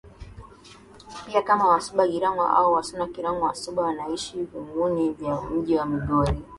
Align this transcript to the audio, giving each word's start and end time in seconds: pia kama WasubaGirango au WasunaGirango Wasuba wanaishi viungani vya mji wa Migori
pia 1.25 1.41
kama 1.41 1.67
WasubaGirango 1.67 2.43
au 2.47 2.73
WasunaGirango 2.73 3.45
Wasuba 3.45 3.83
wanaishi 3.83 4.43
viungani 4.43 5.09
vya 5.09 5.35
mji 5.41 5.75
wa 5.75 5.85
Migori 5.85 6.41